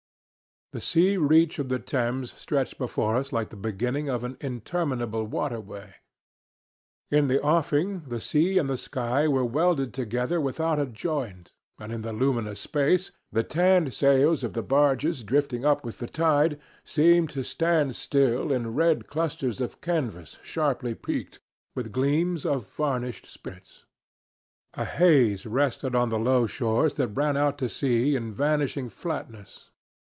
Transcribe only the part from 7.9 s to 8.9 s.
the sea and the